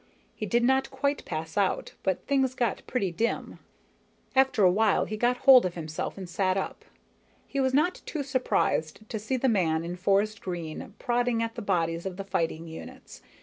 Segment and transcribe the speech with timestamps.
[0.35, 3.59] He did not quite pass out, but things got pretty dim.
[4.35, 6.83] After a while he got hold of himself and sat up.
[7.45, 11.61] He was not too surprised to see the man in forest green prodding at the
[11.61, 13.21] bodies of the fighting units.